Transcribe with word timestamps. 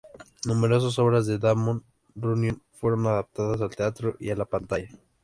Numerosas 0.47 0.97
obras 0.97 1.27
de 1.27 1.37
Damon 1.37 1.83
Runyon 2.15 2.59
fueron 2.71 3.05
adaptadas 3.05 3.61
al 3.61 3.75
teatro 3.75 4.15
y 4.19 4.31
a 4.31 4.35
la 4.35 4.45
pantalla. 4.45 4.89